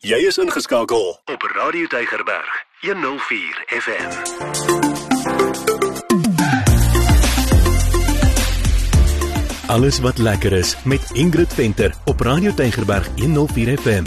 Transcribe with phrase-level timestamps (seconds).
[0.00, 4.08] Jy is ingeskakel op Radio Tygerberg 104 FM.
[9.68, 14.04] Alles wat lekker is met Ingrid Venter op Radio Tygerberg 104 FM.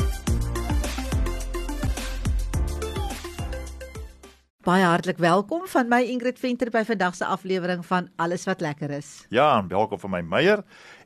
[4.64, 8.90] Baie hartlik welkom van my Ingrid Venter by vandag se aflewering van Alles wat lekker
[8.90, 9.26] is.
[9.30, 10.64] Ja, en welkom van my Meyer.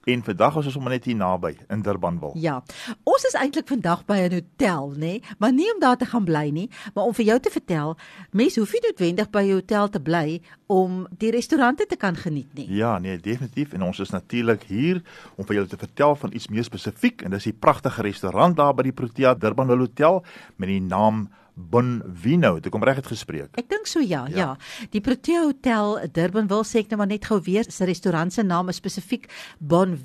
[0.08, 2.40] En vandag is ons sommer net hier naby in Durbanville.
[2.40, 2.62] Ja.
[3.04, 5.22] Ons is eintlik vandag by 'n hotel, nê, nee?
[5.38, 7.98] maar nie om daar te gaan bly nie, maar om vir jou te vertel,
[8.32, 12.54] mense hoef nie noodwendig by 'n hotel te bly om die restaurante te kan geniet
[12.54, 12.72] nie.
[12.72, 15.02] Ja, nee, definitief en ons is natuurlik hier
[15.36, 18.74] om vir julle te vertel van iets meer spesifiek en dis die pragtige restaurant daar
[18.74, 20.24] by die Protea Durbanville Hotel
[20.56, 23.56] met die naam Bonvino, het ek hom reg uitgespreek?
[23.58, 24.86] Ek dink so ja, ja, ja.
[24.94, 28.46] Die Protea Hotel Durban wil sê ek nou maar net gou weer sy restaurant se
[28.46, 29.26] naam is spesifiek
[29.58, 29.97] Bonvino.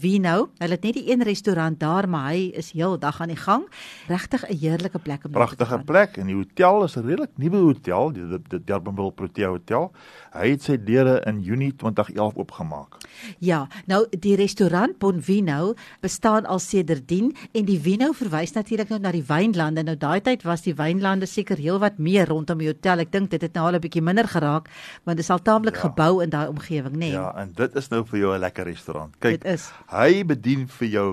[0.59, 3.65] Hulle het net die een restaurant daar, maar hy is heel dag aan die gang.
[4.09, 8.13] Regtig 'n heerlike plek om Pragtige plek en die hotel is 'n redelik nuwe hotel,
[8.13, 9.93] die, die, die Durbanville Protea Hotel.
[10.33, 12.97] Hy het sy deure in Junie 2011 oopgemaak.
[13.39, 19.13] Ja, nou die restaurant Bonvino bestaan al sedertdien en die vino verwys natuurlik nou na
[19.13, 19.83] die wynlande.
[19.83, 22.99] Nou daai tyd was die wynlande seker heelwat meer rondom die hotel.
[22.99, 24.69] Ek dink dit het nou al 'n bietjie minder geraak
[25.05, 25.89] want dit is al taamlik ja.
[25.89, 26.99] gebou in daai omgewing, nê?
[26.99, 27.13] Nee.
[27.13, 29.15] Ja, en dit is nou vir jou 'n lekker restaurant.
[29.19, 29.45] Kyk,
[29.91, 31.09] hy bedien vir jou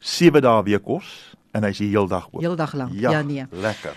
[0.00, 2.42] 7 dae week kos en hy's die hele dag oop.
[2.42, 2.92] Heeldag lank.
[2.94, 3.46] Ja, ja, nee.
[3.50, 3.96] Lekker.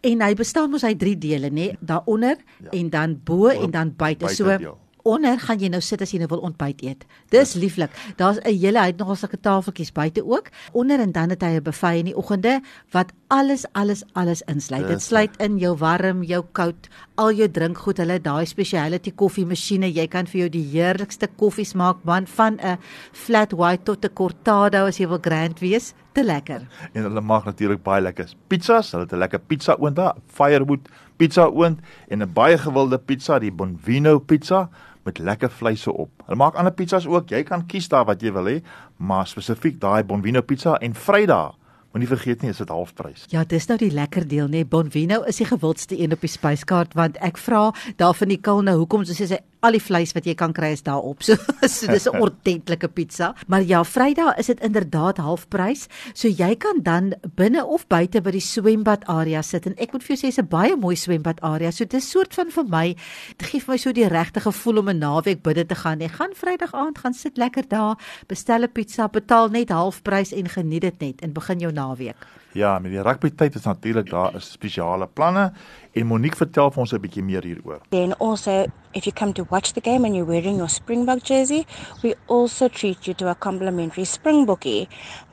[0.00, 1.72] En hy bestaan mos uit drie dele, nê?
[1.80, 2.70] Daaronder ja.
[2.70, 4.28] en dan bo en dan buite.
[4.34, 4.78] So deel
[5.08, 7.04] onder gaan jy nou sit as jy nou wil ontbyt eet.
[7.32, 7.60] Dis ja.
[7.60, 7.90] lieflik.
[8.16, 10.50] Daar's 'n hele hy het nog sulke tafeltjies buite ook.
[10.72, 12.60] Onder en dan het hy 'n buffet in die oggende
[12.92, 14.88] wat alles alles alles insluit.
[14.88, 17.98] Dit sluit in jou warm, jou koud, al jou drinkgoed.
[17.98, 19.92] Hulle daai speciality koffiemasjiene.
[19.92, 22.78] Jy kan vir jou die heerlikste koffies maak man van 'n
[23.12, 25.94] flat white tot 'n cortado as jy wil grand wees.
[26.18, 26.64] Te lekker.
[26.92, 28.90] En hulle maak natuurlik baie lekker pizzas.
[28.90, 33.38] Hulle het 'n lekker pizza oond daar, firewood pizza oond en 'n baie gewilde pizza,
[33.38, 34.68] die Bonvino pizza
[35.04, 36.10] met lekker vleise op.
[36.26, 37.28] Hulle maak ander pizzas ook.
[37.28, 38.62] Jy kan kies daar wat jy wil hê,
[38.96, 41.57] maar spesifiek daai Bonvino pizza en Vrydag
[41.92, 43.24] Moenie vergeet nie, is dit halfprys.
[43.32, 44.60] Ja, dis nou die lekker deel nê.
[44.68, 48.74] Bonvino is die gewildste een op die spyskaart want ek vra daar van die kulne,
[48.76, 51.24] hoekom sê sy al die vleis wat jy kan kry is daarop.
[51.26, 51.34] So,
[51.66, 53.34] so dis 'n ordentlike pizza.
[53.48, 55.88] Maar ja, Vrydag is dit inderdaad halfprys.
[56.14, 60.04] So jy kan dan binne of buite by die swembad area sit en ek moet
[60.04, 61.70] vir jou sê dis 'n baie mooi swembad area.
[61.72, 62.96] So dis soort van vir my,
[63.38, 66.00] dit gee vir my so die regte gevoel om 'n naweek binne te gaan.
[66.00, 67.96] Jy gaan Vrydag aand gaan sit lekker daar,
[68.28, 72.26] bestel 'n pizza, betaal net halfprys en geniet dit net en begin jou naweek.
[72.56, 75.50] Ja, met die rugby tyd is natuurlik daar is spesiale planne
[75.98, 77.80] en Monique vertel vir ons 'n bietjie meer hieroor.
[77.90, 81.66] Then also if you come to watch the game and you're wearing your Springbok jersey,
[82.02, 84.88] we also treat you to a complimentary Springbokkie.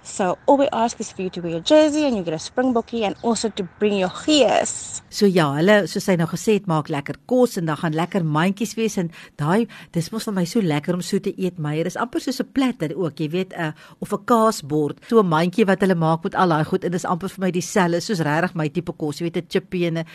[0.06, 2.38] So all we ask is for you to wear your jersey and you get a
[2.38, 5.02] Springbokkie and also to bring your gees.
[5.10, 8.22] So ja, hulle soos hy nou gesê het, maak lekker kos en dan gaan lekker
[8.22, 9.10] mandjies wees en
[9.42, 9.66] daai
[9.98, 12.42] dis mos vir my so lekker om so te eet, maar dit is amper soos
[12.44, 15.96] 'n platter ook, jy weet, 'n uh, of 'n kaasbord, so 'n mandjie wat hulle
[15.96, 18.94] maak met al daai goed en dis amper vir my dieselfde soos regtig my tipe
[18.94, 20.06] kos, jy weet 'n chippy en 'n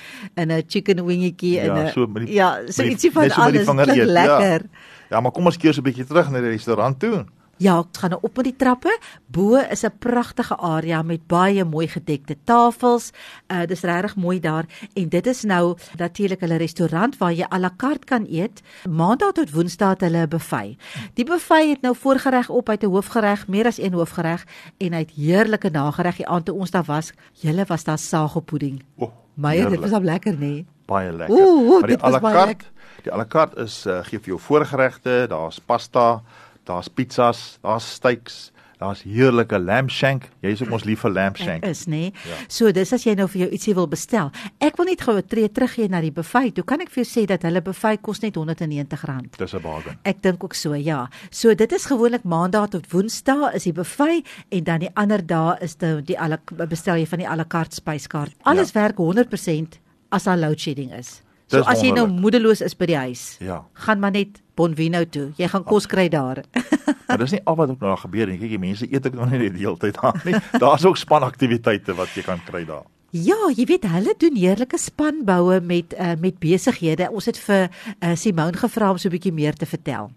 [0.49, 3.67] 'n chicken wingetjie en 'n Ja, so die Ja, so ietsie van alles.
[3.67, 4.05] Klink ja.
[4.05, 4.61] lekker.
[4.63, 4.79] Ja.
[5.11, 7.25] ja, maar kom ons keer so 'n bietjie terug na die restaurant toe.
[7.61, 8.93] Ja, ons gaan nou op met die trappe.
[9.29, 13.11] Bo is 'n pragtige area met baie mooi gedekte tafels.
[13.49, 17.59] Uh dis regtig mooi daar en dit is nou natuurlik hulle restaurant waar jy à
[17.59, 18.63] la carte kan eet.
[18.89, 20.77] Maandag tot Woensdag het hulle 'n buffet.
[21.15, 24.47] Die buffet het nou voorgereg op uit 'n hoofgereg, meer as een hoofgereg
[24.79, 27.13] en uit heerlike nagereg die aand toe ons daar was.
[27.33, 28.83] Julle was daar sagopudding.
[28.97, 30.39] O, oh, my dit was op lekker nê.
[30.39, 30.67] Nee?
[30.87, 31.37] Baie lekker.
[31.37, 32.65] Oeh, maar die à la carte,
[33.03, 36.23] die à la carte is uh, gee vir jou voorgeregte, daar's pasta
[36.71, 38.51] daar's pizzas, daar's steaks,
[38.81, 40.31] daar's heerlike lamb shank.
[40.41, 41.65] Jy is ook ons lief vir lamb shank.
[41.67, 42.07] Ek is nê.
[42.07, 42.13] Nee?
[42.31, 42.39] Ja.
[42.49, 44.31] So dis as jy nou vir jou ietsie wil bestel.
[44.65, 46.57] Ek wil net gou 'n tree teruggee na die buffet.
[46.57, 49.37] Hoe kan ek vir jou sê dat hulle buffet kos net R190?
[49.37, 49.99] Dis 'n bargain.
[50.05, 51.09] Ek dink ook so, ja.
[51.31, 55.59] So dit is gewoonlik maandag tot woensdag is die buffet en dan die ander dae
[55.61, 56.39] is dit die alle
[56.69, 58.33] bestel jy van die à la carte spyskaart.
[58.45, 58.81] Alles ja.
[58.81, 59.79] werk 100%
[60.11, 61.23] as daar load shedding is.
[61.51, 63.65] So as jy nou moedeloos is by die huis, ja.
[63.75, 65.31] gaan maar net Bonvino toe.
[65.41, 66.43] Jy gaan kos kry daar.
[67.09, 68.39] maar dis nie al wat ook nou gebeur nie.
[68.41, 70.37] Kyk, die mense eet ek nog nie die hele tyd daar nie.
[70.61, 72.85] Daar's ook spanaktiwiteite wat jy kan kry daar.
[73.17, 77.09] Ja, jy weet hulle doen heerlike spanboue met uh, met besighede.
[77.11, 80.13] Ons het vir uh, Simone gevra om so 'n bietjie meer te vertel.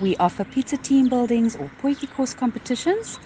[0.00, 3.18] We offer pizza team buildings or potjie kos competitions.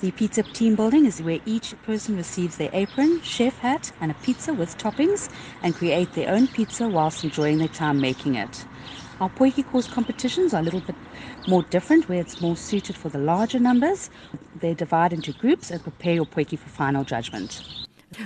[0.00, 4.14] The pizza team building is where each person receives their apron, chef hat, and a
[4.22, 5.28] pizza with toppings
[5.62, 8.64] and create their own pizza whilst enjoying their time making it.
[9.20, 10.96] Our Poiki course competitions are a little bit
[11.46, 14.08] more different where it's more suited for the larger numbers.
[14.60, 17.60] They divide into groups and prepare your Poiki for final judgment.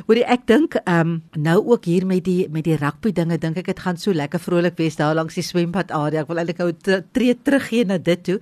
[0.07, 3.59] Hoorie ek dink ehm um, nou ook hier met die met die rugby dinge dink
[3.61, 6.23] ek dit gaan so lekker vrolik wees daar langs die swembad area.
[6.23, 6.71] Ek wil eintlik nou
[7.13, 8.39] tree terug gee na dit toe.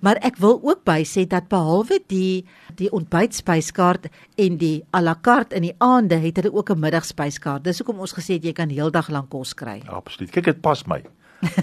[0.00, 2.42] Maar ek wil ook bysê dat behalwe die
[2.80, 4.08] die ontbytspyskaart
[4.40, 7.64] en die à la carte in die aande het hulle ook 'n middagspyskaart.
[7.64, 9.82] Dis hoekom ons gesê het jy kan heeldag lank kos kry.
[9.86, 10.32] Absoluut.
[10.32, 11.04] Kyk dit pas my.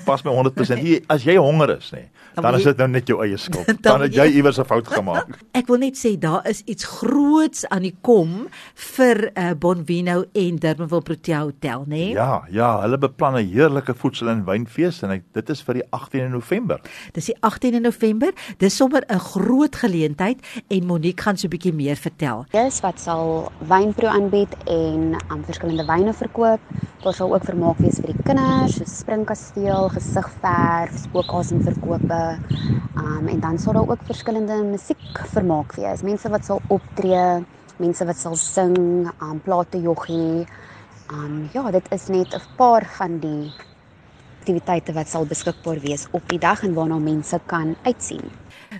[0.05, 0.81] Pas my 100%.
[0.81, 3.69] Jy, as jy honger is, nê, nee, dan is dit nou net jou eie skuld.
[3.85, 5.37] Dan het jy iewers 'n fout gemaak.
[5.59, 10.57] Ek wil net sê daar is iets groots aan die kom vir uh, Bonvino en
[10.61, 11.89] Durbanville Protea Hotel, nê?
[11.89, 12.09] Nee?
[12.17, 15.85] Ja, ja, hulle beplan 'n heerlike voedsel en wynfees en ek, dit is vir die
[15.91, 16.81] 18de November.
[17.13, 18.33] Dis die 18de November.
[18.57, 22.45] Dis sommer 'n groot geleentheid en Monique gaan so 'n bietjie meer vertel.
[22.51, 26.59] Dis wat sal wynproe aanbied en aan um, verskillende wyne verkoop.
[27.03, 32.39] Daar sal ook vermaak wees vir die kinders, so springkasteel speel, gesigverf, spookasem-verkope.
[32.95, 36.01] Um en dan sal daar ook verskillende musiek vermaak wees.
[36.01, 37.43] Mense wat sal optree,
[37.77, 38.77] mense wat sal sing,
[39.21, 40.47] um plate joggie.
[41.11, 43.51] Um ja, dit is net 'n paar van die
[44.39, 48.23] aktiwiteite wat sal beskikbaar wees op die dag en waarna mense kan uitsien.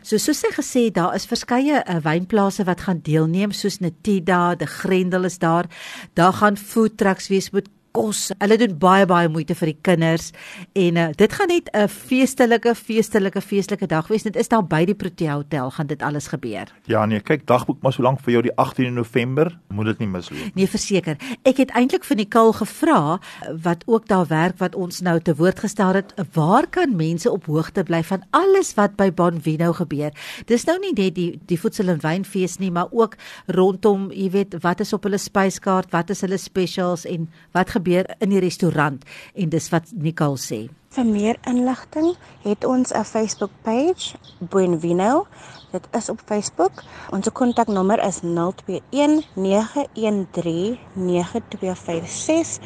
[0.02, 4.66] So soos sy gesê daar is verskeie uh, wynplase wat gaan deelneem soos Netida, De
[4.66, 5.66] Grendel is daar.
[6.14, 7.68] Daar gaan food trucks wees met
[7.98, 8.28] kos.
[8.38, 10.30] Hulle doen baie baie moeite vir die kinders
[10.78, 14.24] en uh, dit gaan net 'n feestelike feestelike feestelike dag wees.
[14.24, 16.70] Dit is daar by die Protea Hotel gaan dit alles gebeur.
[16.86, 20.08] Ja nee, kyk dagboek maar so lank vir jou die 18de November, moet dit nie
[20.08, 20.56] misloop.
[20.56, 21.18] Nee, verseker.
[21.44, 23.20] Ek het eintlik van Kul gevra
[23.64, 27.46] wat ook daar werk wat ons nou te woord gestel het, waar kan mense op
[27.46, 30.12] hoogte bly van alles wat by Bonvino gebeur?
[30.46, 33.16] Dis nou nie net die die voedsel en wynfees nie, maar ook
[33.48, 37.87] rondom, jy weet, wat is op hulle spyskaart, wat is hulle specials en wat gebeur
[37.88, 39.00] gebeur in die restaurant
[39.36, 40.68] en dis wat Nicole sê.
[40.96, 45.28] Vir meer inligting het ons 'n Facebook page Buenvino.
[45.72, 46.84] Dit is op Facebook.
[47.12, 52.60] Ons kontaknommer is 021 913 9256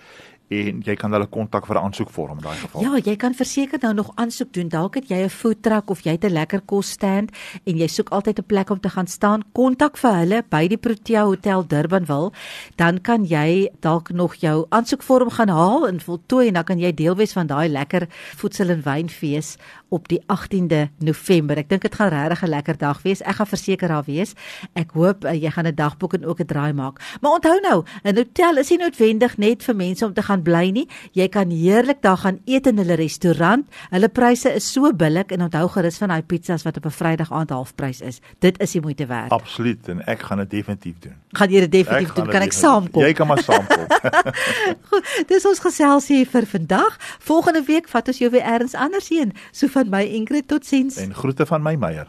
[0.50, 2.82] en jy kan hulle kontak vir 'n aansoekvorm in daai geval.
[2.82, 4.68] Ja, jy kan verseker nou nog aansoek doen.
[4.68, 7.30] Dalk het jy 'n food truck of jy het 'n lekker kosstand
[7.64, 9.42] en jy soek altyd 'n plek om te gaan staan.
[9.52, 12.32] Kontak vir hulle by die Protea Hotel Durbanville.
[12.76, 16.94] Dan kan jy dalk nog jou aansoekvorm gaan haal en voltooi en dan kan jy
[16.94, 18.06] deel wees van daai lekker
[18.36, 19.56] voedsel en wynfees
[19.90, 21.58] op die 18de November.
[21.58, 23.22] Ek dink dit gaan regtig 'n lekker dag wees.
[23.22, 24.34] Ek gaan verseker daar wees.
[24.74, 27.00] Ek hoop uh, jy gaan 'n dagboek en ook 'n draai maak.
[27.20, 30.70] Maar onthou nou, 'n hotel is nie noodwendig net vir mense om te gaan bly
[30.70, 30.86] nie.
[31.16, 33.66] Jy kan heerlik daar gaan eet in hulle restaurant.
[33.90, 37.32] Hulle pryse is so billik en onthou gerus van daai pizzas wat op 'n Vrydag
[37.32, 38.20] aand halfprys is.
[38.38, 39.30] Dit is die moeite werd.
[39.30, 41.14] Absoluut en ek gaan dit definitief doen.
[41.32, 42.28] Gaan jy dit definitief doen?
[42.28, 43.02] Kan ek saamkom?
[43.02, 43.86] Jy kan maar saamkom.
[44.90, 46.96] Goed, dis ons gesels hier vir vandag.
[47.18, 49.32] Volgende week vat ons jou weer elders anders heen.
[49.52, 50.96] So van my Ingrid totsiens.
[50.96, 52.08] En groete van my Meyer.